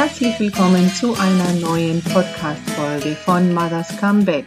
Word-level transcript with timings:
Herzlich 0.00 0.40
willkommen 0.40 0.88
zu 0.88 1.14
einer 1.14 1.52
neuen 1.60 2.00
Podcast-Folge 2.00 3.14
von 3.16 3.52
Mothers 3.52 3.98
Comeback. 3.98 4.46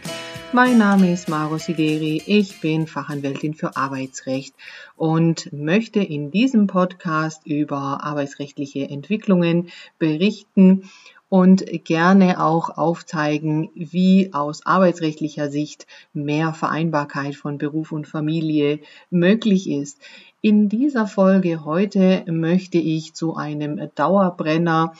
Mein 0.52 0.78
Name 0.78 1.12
ist 1.12 1.28
Maro 1.28 1.58
Sideri, 1.58 2.20
ich 2.26 2.60
bin 2.60 2.88
Fachanwältin 2.88 3.54
für 3.54 3.76
Arbeitsrecht 3.76 4.56
und 4.96 5.52
möchte 5.52 6.00
in 6.00 6.32
diesem 6.32 6.66
Podcast 6.66 7.46
über 7.46 8.02
arbeitsrechtliche 8.02 8.88
Entwicklungen 8.88 9.68
berichten 10.00 10.90
und 11.34 11.64
gerne 11.84 12.40
auch 12.40 12.78
aufzeigen, 12.78 13.68
wie 13.74 14.32
aus 14.32 14.64
arbeitsrechtlicher 14.64 15.48
Sicht 15.50 15.88
mehr 16.12 16.52
Vereinbarkeit 16.52 17.34
von 17.34 17.58
Beruf 17.58 17.90
und 17.90 18.06
Familie 18.06 18.78
möglich 19.10 19.68
ist. 19.68 20.00
In 20.42 20.68
dieser 20.68 21.08
Folge 21.08 21.64
heute 21.64 22.22
möchte 22.28 22.78
ich 22.78 23.14
zu 23.14 23.34
einem 23.34 23.80
Dauerbrenner 23.96 24.92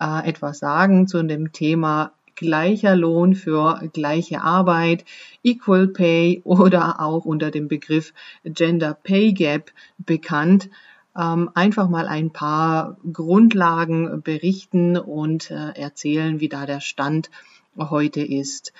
äh, 0.00 0.26
etwas 0.26 0.60
sagen 0.60 1.08
zu 1.08 1.22
dem 1.22 1.52
Thema 1.52 2.12
gleicher 2.36 2.96
Lohn 2.96 3.34
für 3.34 3.86
gleiche 3.92 4.40
Arbeit, 4.40 5.04
Equal 5.44 5.88
Pay 5.88 6.40
oder 6.44 7.02
auch 7.02 7.26
unter 7.26 7.50
dem 7.50 7.68
Begriff 7.68 8.14
Gender 8.44 8.94
Pay 8.94 9.34
Gap 9.34 9.70
bekannt. 9.98 10.70
Ähm, 11.16 11.50
einfach 11.54 11.88
mal 11.88 12.06
ein 12.08 12.30
paar 12.30 12.96
Grundlagen 13.12 14.22
berichten 14.22 14.96
und 14.96 15.50
äh, 15.50 15.72
erzählen, 15.74 16.40
wie 16.40 16.48
da 16.48 16.64
der 16.66 16.80
Stand 16.80 17.30
heute 17.76 18.22
ist. 18.22 18.72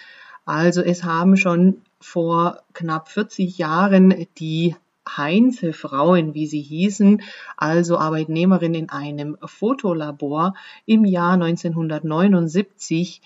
Also 0.45 0.83
es 0.83 1.05
haben 1.05 1.37
schon 1.37 1.83
vor 2.01 2.63
knapp 2.73 3.09
40 3.09 3.59
Jahren 3.59 4.27
die 4.39 4.77
Heinze 5.09 5.73
Frauen, 5.73 6.33
wie 6.35 6.47
sie 6.47 6.61
hießen, 6.61 7.23
also 7.57 7.99
Arbeitnehmerin 7.99 8.75
in 8.75 8.89
einem 8.89 9.37
Fotolabor, 9.45 10.55
im 10.87 11.05
Jahr 11.05 11.33
1979 11.33 13.21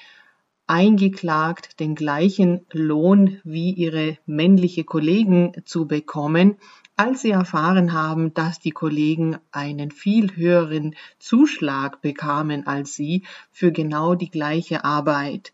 eingeklagt, 0.66 1.78
den 1.78 1.94
gleichen 1.94 2.64
Lohn 2.72 3.41
wie 3.44 3.72
ihre 3.72 4.16
männliche 4.25 4.84
Kollegen 4.84 5.53
zu 5.64 5.86
bekommen, 5.86 6.56
als 6.97 7.20
sie 7.20 7.30
erfahren 7.30 7.92
haben, 7.92 8.33
dass 8.34 8.58
die 8.58 8.70
Kollegen 8.70 9.39
einen 9.52 9.91
viel 9.91 10.34
höheren 10.34 10.97
Zuschlag 11.19 12.00
bekamen 12.00 12.66
als 12.66 12.94
sie 12.94 13.22
für 13.53 13.70
genau 13.70 14.14
die 14.14 14.30
gleiche 14.30 14.84
Arbeit. 14.84 15.53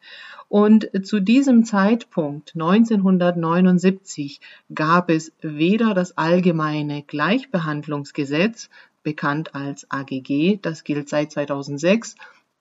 Und 0.49 0.91
zu 1.05 1.19
diesem 1.21 1.65
Zeitpunkt 1.65 2.55
1979 2.55 4.41
gab 4.75 5.11
es 5.11 5.33
weder 5.41 5.95
das 5.95 6.17
allgemeine 6.19 7.03
Gleichbehandlungsgesetz, 7.03 8.69
bekannt 9.03 9.55
als 9.55 9.91
AGG, 9.91 10.59
das 10.63 10.85
gilt 10.85 11.09
seit 11.09 11.33
2006, 11.33 12.15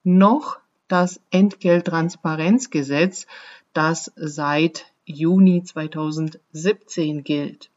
noch 0.03 0.59
das 0.87 1.21
Entgelttransparenzgesetz, 1.29 3.27
das 3.73 4.11
seit 4.15 4.85
Juni 5.05 5.63
2017 5.63 7.23
gilt. 7.23 7.70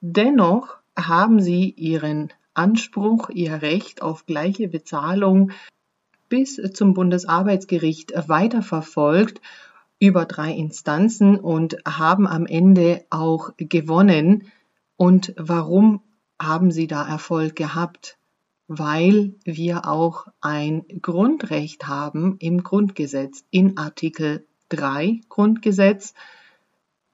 Dennoch 0.00 0.76
haben 0.96 1.40
sie 1.40 1.70
ihren 1.70 2.32
Anspruch, 2.54 3.30
ihr 3.30 3.62
Recht 3.62 4.02
auf 4.02 4.26
gleiche 4.26 4.68
Bezahlung 4.68 5.52
bis 6.28 6.60
zum 6.74 6.94
Bundesarbeitsgericht 6.94 8.12
weiterverfolgt 8.28 9.40
über 9.98 10.24
drei 10.24 10.52
Instanzen 10.52 11.38
und 11.38 11.76
haben 11.86 12.26
am 12.26 12.46
Ende 12.46 13.04
auch 13.10 13.50
gewonnen. 13.56 14.50
Und 14.96 15.34
warum 15.36 16.02
haben 16.40 16.70
sie 16.70 16.86
da 16.86 17.06
Erfolg 17.06 17.56
gehabt? 17.56 18.18
Weil 18.68 19.34
wir 19.44 19.86
auch 19.86 20.26
ein 20.40 20.84
Grundrecht 21.00 21.86
haben 21.86 22.36
im 22.38 22.62
Grundgesetz, 22.62 23.44
in 23.50 23.78
Artikel 23.78 24.46
3 24.68 25.22
Grundgesetz, 25.28 26.14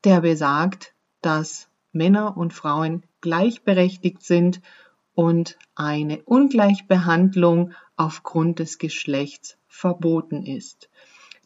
der 0.03 0.21
besagt, 0.21 0.95
dass 1.23 1.69
Männer 1.95 2.37
und 2.37 2.53
Frauen 2.53 3.05
gleichberechtigt 3.21 4.23
sind 4.23 4.61
und 5.15 5.59
eine 5.75 6.23
Ungleichbehandlung 6.23 7.73
aufgrund 7.97 8.59
des 8.59 8.79
Geschlechts 8.79 9.57
verboten 9.69 10.45
ist. 10.45 10.89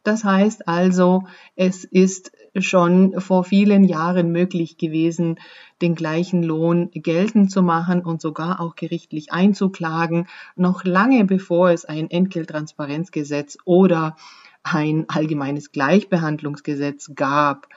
Das 0.02 0.24
heißt 0.24 0.68
also, 0.68 1.24
es 1.54 1.84
ist 1.84 2.32
schon 2.56 3.20
vor 3.20 3.44
vielen 3.44 3.84
Jahren 3.84 4.32
möglich 4.32 4.78
gewesen, 4.78 5.38
den 5.82 5.94
gleichen 5.94 6.42
Lohn 6.42 6.90
geltend 6.92 7.50
zu 7.50 7.62
machen 7.62 8.02
und 8.02 8.20
sogar 8.20 8.60
auch 8.60 8.74
gerichtlich 8.74 9.32
einzuklagen, 9.32 10.26
noch 10.56 10.84
lange 10.84 11.24
bevor 11.24 11.70
es 11.70 11.84
ein 11.84 12.10
Entgelttransparenzgesetz 12.10 13.58
oder 13.64 14.16
ein 14.62 15.04
allgemeines 15.08 15.72
Gleichbehandlungsgesetz 15.72 17.12
gab. 17.14 17.68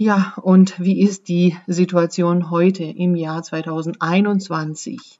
Ja, 0.00 0.34
und 0.40 0.78
wie 0.78 1.00
ist 1.00 1.26
die 1.26 1.56
Situation 1.66 2.50
heute 2.50 2.84
im 2.84 3.16
Jahr 3.16 3.42
2021? 3.42 5.18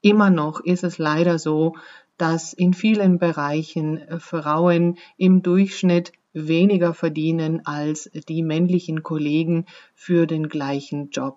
Immer 0.00 0.30
noch 0.30 0.60
ist 0.60 0.82
es 0.82 0.96
leider 0.96 1.38
so, 1.38 1.74
dass 2.16 2.54
in 2.54 2.72
vielen 2.72 3.18
Bereichen 3.18 4.00
Frauen 4.20 4.96
im 5.18 5.42
Durchschnitt 5.42 6.12
weniger 6.32 6.94
verdienen 6.94 7.66
als 7.66 8.10
die 8.26 8.42
männlichen 8.42 9.02
Kollegen 9.02 9.66
für 9.94 10.26
den 10.26 10.48
gleichen 10.48 11.10
Job. 11.10 11.36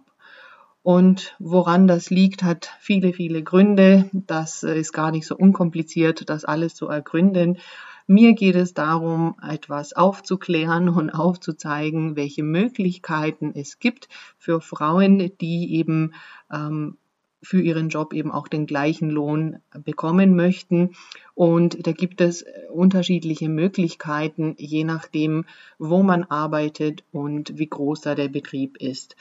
Und 0.82 1.36
woran 1.40 1.88
das 1.88 2.10
liegt, 2.10 2.42
hat 2.42 2.70
viele, 2.80 3.12
viele 3.12 3.44
Gründe. 3.44 4.10
Das 4.14 4.64
ist 4.64 4.94
gar 4.94 5.12
nicht 5.12 5.28
so 5.28 5.36
unkompliziert, 5.36 6.30
das 6.30 6.46
alles 6.46 6.74
zu 6.76 6.88
ergründen. 6.88 7.58
Mir 8.08 8.34
geht 8.34 8.56
es 8.56 8.74
darum, 8.74 9.36
etwas 9.42 9.92
aufzuklären 9.92 10.88
und 10.88 11.10
aufzuzeigen, 11.10 12.16
welche 12.16 12.42
Möglichkeiten 12.42 13.52
es 13.54 13.80
gibt 13.80 14.08
für 14.38 14.62
Frauen, 14.62 15.32
die 15.42 15.76
eben 15.76 16.14
ähm, 16.50 16.98
für 17.44 17.62
ihren 17.62 17.90
Job 17.90 18.14
eben 18.14 18.32
auch 18.32 18.48
den 18.48 18.66
gleichen 18.66 19.10
Lohn 19.10 19.58
bekommen 19.84 20.36
möchten. 20.36 20.96
Und 21.36 21.86
da 21.86 21.92
gibt 21.92 22.22
es 22.22 22.46
unterschiedliche 22.72 23.50
Möglichkeiten, 23.50 24.56
je 24.58 24.86
nachdem, 24.86 25.46
wo 25.78 26.02
man 26.02 26.24
arbeitet 26.24 27.04
und 27.12 27.58
wie 27.58 27.68
groß 27.68 28.02
da 28.02 28.16
der 28.16 28.30
Betrieb 28.30 28.78
ist. 28.78 29.16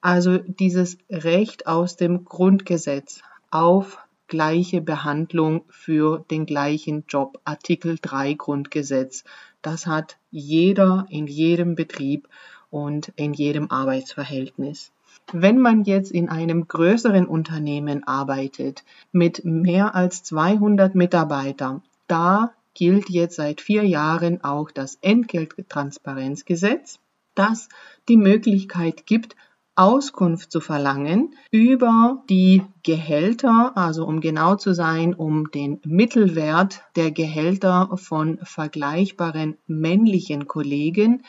Also 0.00 0.38
dieses 0.38 0.96
Recht 1.10 1.66
aus 1.66 1.96
dem 1.96 2.24
Grundgesetz 2.24 3.20
auf 3.50 3.98
gleiche 4.28 4.80
Behandlung 4.80 5.64
für 5.68 6.24
den 6.30 6.46
gleichen 6.46 7.04
Job. 7.08 7.40
Artikel 7.44 7.98
3 8.00 8.34
Grundgesetz. 8.34 9.24
Das 9.62 9.86
hat 9.86 10.18
jeder 10.30 11.06
in 11.10 11.26
jedem 11.26 11.74
Betrieb 11.74 12.28
und 12.70 13.12
in 13.16 13.32
jedem 13.32 13.70
Arbeitsverhältnis. 13.70 14.92
Wenn 15.32 15.58
man 15.58 15.84
jetzt 15.84 16.12
in 16.12 16.28
einem 16.28 16.68
größeren 16.68 17.26
Unternehmen 17.26 18.04
arbeitet 18.04 18.84
mit 19.12 19.44
mehr 19.44 19.94
als 19.94 20.22
200 20.22 20.94
Mitarbeitern, 20.94 21.82
da 22.06 22.52
gilt 22.74 23.10
jetzt 23.10 23.36
seit 23.36 23.60
vier 23.60 23.84
Jahren 23.84 24.44
auch 24.44 24.70
das 24.70 24.98
Entgelttransparenzgesetz, 25.02 27.00
das 27.34 27.68
die 28.08 28.16
Möglichkeit 28.16 29.04
gibt, 29.04 29.36
Auskunft 29.78 30.50
zu 30.50 30.60
verlangen 30.60 31.34
über 31.52 32.22
die 32.28 32.62
Gehälter, 32.82 33.72
also 33.76 34.04
um 34.06 34.20
genau 34.20 34.56
zu 34.56 34.74
sein, 34.74 35.14
um 35.14 35.52
den 35.52 35.80
Mittelwert 35.84 36.82
der 36.96 37.12
Gehälter 37.12 37.90
von 37.94 38.38
vergleichbaren 38.42 39.56
männlichen 39.68 40.48
Kollegen. 40.48 41.22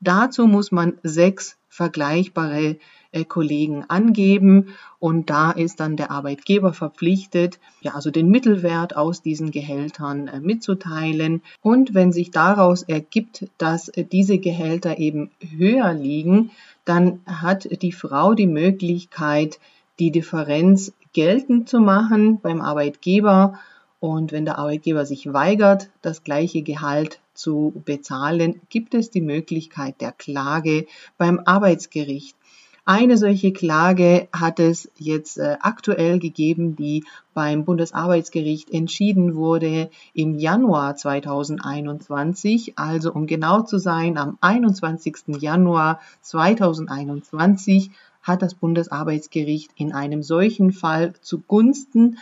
Dazu 0.00 0.46
muss 0.46 0.72
man 0.72 0.98
sechs 1.02 1.58
vergleichbare 1.68 2.78
äh, 3.12 3.24
Kollegen 3.24 3.84
angeben 3.88 4.74
und 4.98 5.30
da 5.30 5.50
ist 5.50 5.80
dann 5.80 5.96
der 5.96 6.10
Arbeitgeber 6.10 6.72
verpflichtet, 6.72 7.58
ja, 7.80 7.94
also 7.94 8.10
den 8.10 8.28
Mittelwert 8.28 8.96
aus 8.96 9.20
diesen 9.20 9.50
Gehältern 9.50 10.28
äh, 10.28 10.40
mitzuteilen 10.40 11.42
und 11.60 11.92
wenn 11.92 12.12
sich 12.12 12.30
daraus 12.30 12.82
ergibt, 12.82 13.48
dass 13.58 13.88
äh, 13.88 14.04
diese 14.04 14.38
Gehälter 14.38 14.98
eben 14.98 15.30
höher 15.40 15.92
liegen, 15.92 16.50
dann 16.84 17.20
hat 17.26 17.68
die 17.82 17.92
Frau 17.92 18.34
die 18.34 18.46
Möglichkeit, 18.46 19.58
die 19.98 20.10
Differenz 20.10 20.92
geltend 21.12 21.68
zu 21.68 21.80
machen 21.80 22.40
beim 22.40 22.60
Arbeitgeber. 22.60 23.58
Und 23.98 24.32
wenn 24.32 24.46
der 24.46 24.58
Arbeitgeber 24.58 25.04
sich 25.04 25.32
weigert, 25.32 25.90
das 26.00 26.24
gleiche 26.24 26.62
Gehalt 26.62 27.20
zu 27.34 27.72
bezahlen, 27.84 28.60
gibt 28.70 28.94
es 28.94 29.10
die 29.10 29.20
Möglichkeit 29.20 30.00
der 30.00 30.12
Klage 30.12 30.86
beim 31.18 31.40
Arbeitsgericht. 31.44 32.36
Eine 32.84 33.18
solche 33.18 33.52
Klage 33.52 34.28
hat 34.32 34.58
es 34.58 34.90
jetzt 34.96 35.38
äh, 35.38 35.56
aktuell 35.60 36.18
gegeben, 36.18 36.76
die 36.76 37.04
beim 37.34 37.64
Bundesarbeitsgericht 37.64 38.70
entschieden 38.70 39.34
wurde 39.34 39.90
im 40.14 40.38
Januar 40.38 40.96
2021. 40.96 42.78
Also 42.78 43.12
um 43.12 43.26
genau 43.26 43.62
zu 43.62 43.78
sein, 43.78 44.16
am 44.16 44.38
21. 44.40 45.40
Januar 45.40 46.00
2021 46.22 47.90
hat 48.22 48.42
das 48.42 48.54
Bundesarbeitsgericht 48.54 49.70
in 49.76 49.92
einem 49.92 50.22
solchen 50.22 50.72
Fall 50.72 51.14
zugunsten 51.20 52.18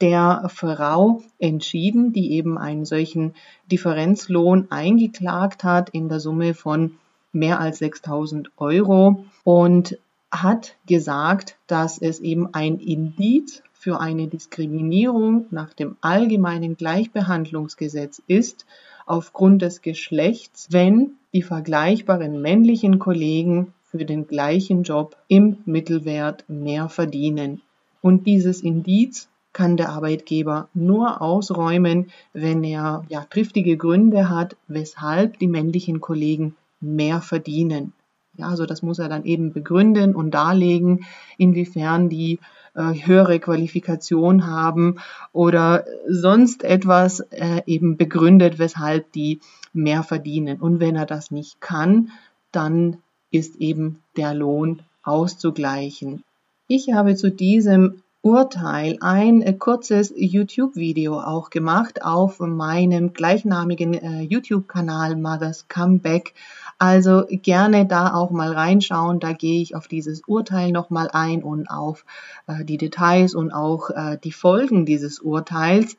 der 0.00 0.50
Frau 0.52 1.22
entschieden, 1.38 2.12
die 2.12 2.32
eben 2.32 2.58
einen 2.58 2.84
solchen 2.84 3.34
Differenzlohn 3.70 4.66
eingeklagt 4.70 5.62
hat 5.62 5.90
in 5.90 6.08
der 6.08 6.18
Summe 6.20 6.54
von 6.54 6.98
mehr 7.32 7.60
als 7.60 7.78
6000 7.78 8.50
Euro 8.56 9.24
und 9.44 9.98
hat 10.30 10.76
gesagt, 10.86 11.56
dass 11.66 11.98
es 11.98 12.20
eben 12.20 12.54
ein 12.54 12.78
Indiz 12.78 13.62
für 13.72 14.00
eine 14.00 14.28
Diskriminierung 14.28 15.46
nach 15.50 15.74
dem 15.74 15.96
allgemeinen 16.00 16.76
Gleichbehandlungsgesetz 16.76 18.22
ist, 18.26 18.64
aufgrund 19.06 19.62
des 19.62 19.82
Geschlechts, 19.82 20.68
wenn 20.70 21.12
die 21.34 21.42
vergleichbaren 21.42 22.40
männlichen 22.40 22.98
Kollegen 22.98 23.74
für 23.82 24.04
den 24.04 24.26
gleichen 24.26 24.84
Job 24.84 25.16
im 25.28 25.58
Mittelwert 25.66 26.44
mehr 26.48 26.88
verdienen. 26.88 27.60
Und 28.00 28.26
dieses 28.26 28.62
Indiz 28.62 29.28
kann 29.52 29.76
der 29.76 29.90
Arbeitgeber 29.90 30.68
nur 30.72 31.20
ausräumen, 31.20 32.10
wenn 32.32 32.64
er 32.64 33.04
ja, 33.08 33.24
triftige 33.28 33.76
Gründe 33.76 34.30
hat, 34.30 34.56
weshalb 34.66 35.38
die 35.40 35.48
männlichen 35.48 36.00
Kollegen 36.00 36.56
mehr 36.82 37.20
verdienen. 37.20 37.92
Ja, 38.36 38.48
also 38.48 38.66
das 38.66 38.82
muss 38.82 38.98
er 38.98 39.08
dann 39.08 39.24
eben 39.24 39.52
begründen 39.52 40.14
und 40.14 40.30
darlegen, 40.30 41.04
inwiefern 41.36 42.08
die 42.08 42.38
äh, 42.74 42.94
höhere 42.94 43.38
Qualifikation 43.38 44.46
haben 44.46 44.96
oder 45.32 45.84
sonst 46.08 46.64
etwas 46.64 47.20
äh, 47.20 47.62
eben 47.66 47.98
begründet, 47.98 48.58
weshalb 48.58 49.12
die 49.12 49.40
mehr 49.74 50.02
verdienen. 50.02 50.60
Und 50.60 50.80
wenn 50.80 50.96
er 50.96 51.06
das 51.06 51.30
nicht 51.30 51.60
kann, 51.60 52.10
dann 52.50 52.98
ist 53.30 53.56
eben 53.56 54.02
der 54.16 54.34
Lohn 54.34 54.82
auszugleichen. 55.02 56.24
Ich 56.68 56.92
habe 56.92 57.16
zu 57.16 57.30
diesem 57.30 58.02
Urteil 58.24 58.98
ein 59.00 59.42
äh, 59.42 59.52
kurzes 59.52 60.12
YouTube-Video 60.16 61.18
auch 61.18 61.50
gemacht 61.50 62.04
auf 62.04 62.38
meinem 62.38 63.12
gleichnamigen 63.12 63.94
äh, 63.94 64.22
YouTube-Kanal 64.22 65.16
Mothers 65.16 65.66
Comeback. 65.66 66.34
Also 66.78 67.24
gerne 67.28 67.84
da 67.84 68.14
auch 68.14 68.30
mal 68.30 68.52
reinschauen. 68.52 69.18
Da 69.18 69.32
gehe 69.32 69.60
ich 69.60 69.74
auf 69.74 69.88
dieses 69.88 70.22
Urteil 70.24 70.70
nochmal 70.70 71.08
ein 71.12 71.42
und 71.42 71.66
auf 71.68 72.04
äh, 72.46 72.64
die 72.64 72.76
Details 72.76 73.34
und 73.34 73.50
auch 73.50 73.90
äh, 73.90 74.18
die 74.22 74.30
Folgen 74.30 74.86
dieses 74.86 75.18
Urteils, 75.18 75.96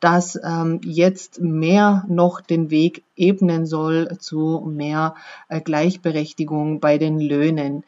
das 0.00 0.40
ähm, 0.42 0.80
jetzt 0.82 1.40
mehr 1.40 2.04
noch 2.08 2.40
den 2.40 2.70
Weg 2.70 3.04
ebnen 3.14 3.64
soll 3.64 4.18
zu 4.18 4.68
mehr 4.68 5.14
äh, 5.48 5.60
Gleichberechtigung 5.60 6.80
bei 6.80 6.98
den 6.98 7.20
Löhnen. 7.20 7.84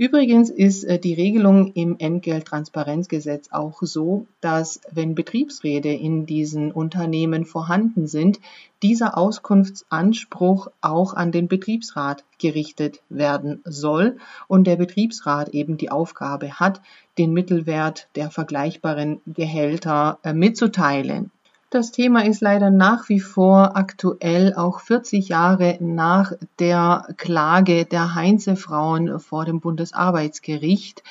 Übrigens 0.00 0.48
ist 0.48 0.84
äh, 0.84 0.98
die 0.98 1.12
Regelung 1.12 1.74
im 1.74 1.96
Entgelttransparenzgesetz 1.98 3.48
auch 3.50 3.82
so, 3.82 4.26
dass 4.40 4.80
wenn 4.90 5.14
Betriebsräte 5.14 5.90
in 5.90 6.24
diesen 6.24 6.72
Unternehmen 6.72 7.44
vorhanden 7.44 8.06
sind, 8.06 8.40
dieser 8.82 9.18
Auskunftsanspruch 9.18 10.68
auch 10.80 11.12
an 11.12 11.32
den 11.32 11.48
Betriebsrat 11.48 12.24
gerichtet 12.38 13.02
werden 13.10 13.60
soll 13.66 14.16
und 14.48 14.66
der 14.66 14.76
Betriebsrat 14.76 15.50
eben 15.50 15.76
die 15.76 15.90
Aufgabe 15.90 16.54
hat, 16.58 16.80
den 17.18 17.34
Mittelwert 17.34 18.08
der 18.14 18.30
vergleichbaren 18.30 19.20
Gehälter 19.26 20.18
äh, 20.22 20.32
mitzuteilen. 20.32 21.30
Das 21.72 21.92
Thema 21.92 22.24
ist 22.24 22.40
leider 22.40 22.68
nach 22.72 23.08
wie 23.08 23.20
vor 23.20 23.76
aktuell, 23.76 24.54
auch 24.54 24.80
40 24.80 25.28
Jahre 25.28 25.78
nach 25.78 26.32
der 26.58 27.06
Klage 27.16 27.84
der 27.84 28.16
Heinze-Frauen 28.16 29.20
vor 29.20 29.44
dem 29.44 29.60
Bundesarbeitsgericht 29.60 31.04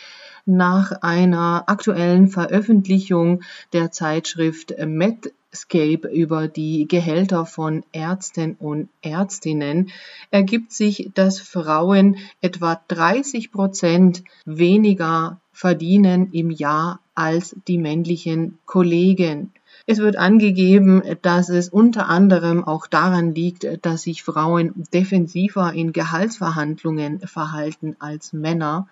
nach 0.46 0.92
einer 1.02 1.64
aktuellen 1.68 2.28
Veröffentlichung 2.28 3.42
der 3.72 3.92
Zeitschrift 3.92 4.74
Medscape 4.86 6.10
über 6.10 6.50
die 6.50 6.90
Gehälter 6.90 7.46
von 7.46 7.86
Ärzten 7.94 8.58
und 8.60 8.90
Ärztinnen 9.02 9.92
ergibt 10.30 10.74
sich, 10.74 11.12
dass 11.14 11.40
Frauen 11.40 12.18
etwa 12.42 12.82
30 12.90 13.54
Prozent 13.54 14.26
weniger 14.44 15.40
verdienen 15.54 16.34
im 16.34 16.52
Jahr 16.52 17.00
als 17.16 17.56
die 17.66 17.78
männlichen 17.78 18.58
Kollegen. 18.66 19.54
Es 19.92 19.98
wird 19.98 20.18
angegeben, 20.18 21.02
dass 21.24 21.50
es 21.50 21.68
unter 21.68 22.10
anderem 22.10 22.64
auch 22.64 22.86
daran 22.86 23.34
liegt, 23.34 23.66
dass 23.84 24.04
sich 24.04 24.22
Frauen 24.22 24.84
defensiver 24.94 25.74
in 25.74 25.94
Gehaltsverhandlungen 25.94 27.22
verhalten 27.22 27.96
als 27.98 28.32
Männer. 28.32 28.88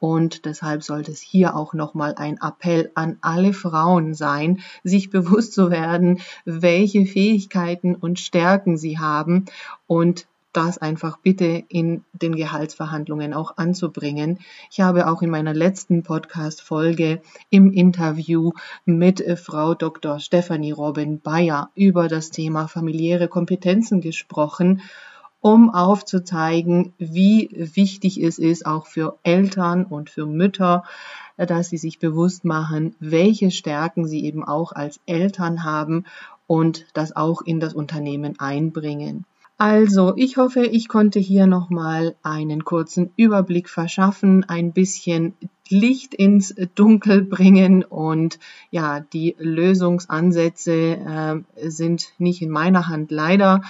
Und 0.00 0.44
deshalb 0.44 0.82
sollte 0.82 1.12
es 1.12 1.22
hier 1.22 1.56
auch 1.56 1.72
nochmal 1.72 2.16
ein 2.18 2.36
Appell 2.42 2.90
an 2.94 3.16
alle 3.22 3.54
Frauen 3.54 4.12
sein, 4.12 4.60
sich 4.82 5.08
bewusst 5.08 5.54
zu 5.54 5.70
werden, 5.70 6.20
welche 6.44 7.06
Fähigkeiten 7.06 7.94
und 7.94 8.20
Stärken 8.20 8.76
sie 8.76 8.98
haben 8.98 9.46
und 9.86 10.26
das 10.54 10.78
einfach 10.78 11.18
bitte 11.18 11.64
in 11.68 12.04
den 12.12 12.34
Gehaltsverhandlungen 12.34 13.34
auch 13.34 13.56
anzubringen. 13.56 14.38
Ich 14.70 14.80
habe 14.80 15.08
auch 15.08 15.20
in 15.20 15.30
meiner 15.30 15.52
letzten 15.52 16.02
Podcast-Folge 16.02 17.20
im 17.50 17.72
Interview 17.72 18.52
mit 18.84 19.20
äh, 19.20 19.36
Frau 19.36 19.74
Dr. 19.74 20.20
Stephanie 20.20 20.72
Robin 20.72 21.20
Bayer 21.20 21.70
über 21.74 22.08
das 22.08 22.30
Thema 22.30 22.68
familiäre 22.68 23.28
Kompetenzen 23.28 24.00
gesprochen 24.00 24.80
um 25.40 25.68
aufzuzeigen, 25.68 26.94
wie 26.96 27.50
wichtig 27.52 28.16
es 28.16 28.38
ist, 28.38 28.64
auch 28.64 28.86
für 28.86 29.18
Eltern 29.24 29.84
und 29.84 30.08
für 30.08 30.24
Mütter, 30.24 30.84
äh, 31.36 31.44
dass 31.44 31.68
sie 31.68 31.76
sich 31.76 31.98
bewusst 31.98 32.46
machen, 32.46 32.96
welche 32.98 33.50
Stärken 33.50 34.06
sie 34.06 34.24
eben 34.24 34.42
auch 34.42 34.72
als 34.72 35.00
Eltern 35.04 35.62
haben 35.62 36.06
und 36.46 36.86
das 36.94 37.14
auch 37.14 37.42
in 37.42 37.60
das 37.60 37.74
Unternehmen 37.74 38.38
einbringen. 38.38 39.26
Also, 39.56 40.14
ich 40.16 40.36
hoffe, 40.36 40.66
ich 40.66 40.88
konnte 40.88 41.20
hier 41.20 41.46
nochmal 41.46 42.16
einen 42.24 42.64
kurzen 42.64 43.12
Überblick 43.16 43.68
verschaffen, 43.68 44.44
ein 44.44 44.72
bisschen 44.72 45.34
Licht 45.68 46.12
ins 46.12 46.54
Dunkel 46.74 47.22
bringen 47.22 47.84
und 47.84 48.40
ja, 48.70 49.00
die 49.00 49.36
Lösungsansätze 49.38 50.72
äh, 50.72 51.70
sind 51.70 52.12
nicht 52.18 52.42
in 52.42 52.50
meiner 52.50 52.88
Hand 52.88 53.12
leider 53.12 53.62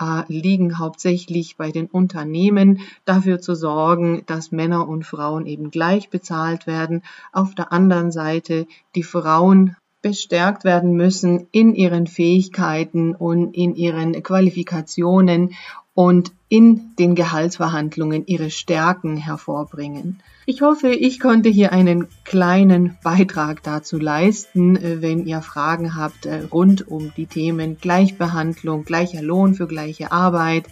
äh, 0.00 0.22
liegen 0.28 0.78
hauptsächlich 0.78 1.56
bei 1.56 1.70
den 1.70 1.86
Unternehmen, 1.86 2.80
dafür 3.04 3.40
zu 3.40 3.54
sorgen, 3.54 4.22
dass 4.26 4.52
Männer 4.52 4.88
und 4.88 5.04
Frauen 5.04 5.46
eben 5.46 5.70
gleich 5.70 6.10
bezahlt 6.10 6.66
werden. 6.66 7.02
Auf 7.32 7.54
der 7.54 7.72
anderen 7.72 8.12
Seite 8.12 8.66
die 8.94 9.02
Frauen 9.02 9.76
bestärkt 10.02 10.64
werden 10.64 10.92
müssen 10.92 11.48
in 11.50 11.74
ihren 11.74 12.06
Fähigkeiten 12.06 13.14
und 13.14 13.54
in 13.54 13.74
ihren 13.74 14.22
Qualifikationen 14.22 15.54
und 15.94 16.32
in 16.48 16.94
den 16.98 17.14
Gehaltsverhandlungen 17.14 18.24
ihre 18.26 18.50
Stärken 18.50 19.16
hervorbringen. 19.16 20.20
Ich 20.46 20.62
hoffe, 20.62 20.90
ich 20.90 21.20
konnte 21.20 21.48
hier 21.48 21.72
einen 21.72 22.06
kleinen 22.24 22.96
Beitrag 23.02 23.62
dazu 23.62 23.98
leisten. 23.98 24.78
Wenn 24.80 25.26
ihr 25.26 25.42
Fragen 25.42 25.94
habt 25.94 26.24
äh, 26.24 26.44
rund 26.50 26.88
um 26.88 27.12
die 27.16 27.26
Themen 27.26 27.76
Gleichbehandlung, 27.78 28.84
gleicher 28.84 29.20
Lohn 29.20 29.54
für 29.54 29.66
gleiche 29.66 30.10
Arbeit, 30.10 30.64